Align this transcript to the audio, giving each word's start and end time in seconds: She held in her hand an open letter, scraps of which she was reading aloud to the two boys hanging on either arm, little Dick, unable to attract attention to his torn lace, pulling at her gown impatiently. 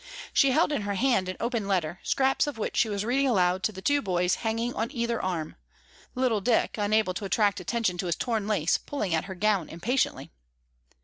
She 0.33 0.49
held 0.49 0.71
in 0.71 0.81
her 0.81 0.95
hand 0.95 1.29
an 1.29 1.37
open 1.39 1.67
letter, 1.67 1.99
scraps 2.01 2.47
of 2.47 2.57
which 2.57 2.75
she 2.75 2.89
was 2.89 3.05
reading 3.05 3.27
aloud 3.27 3.61
to 3.61 3.71
the 3.71 3.83
two 3.83 4.01
boys 4.01 4.33
hanging 4.41 4.73
on 4.73 4.89
either 4.91 5.21
arm, 5.21 5.57
little 6.15 6.41
Dick, 6.41 6.75
unable 6.75 7.13
to 7.13 7.25
attract 7.25 7.59
attention 7.59 7.99
to 7.99 8.07
his 8.07 8.15
torn 8.15 8.47
lace, 8.47 8.79
pulling 8.79 9.13
at 9.13 9.25
her 9.25 9.35
gown 9.35 9.69
impatiently. 9.69 10.31